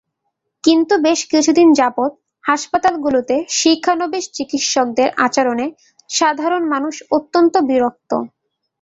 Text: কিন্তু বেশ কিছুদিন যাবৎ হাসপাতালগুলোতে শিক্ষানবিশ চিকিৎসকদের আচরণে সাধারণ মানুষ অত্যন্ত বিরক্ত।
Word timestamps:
কিন্তু 0.63 0.93
বেশ 1.05 1.19
কিছুদিন 1.31 1.67
যাবৎ 1.73 2.11
হাসপাতালগুলোতে 2.43 3.35
শিক্ষানবিশ 3.59 4.23
চিকিৎসকদের 4.37 5.09
আচরণে 5.25 5.65
সাধারণ 6.09 6.63
মানুষ 6.73 6.95
অত্যন্ত 7.11 7.53
বিরক্ত। 7.69 8.11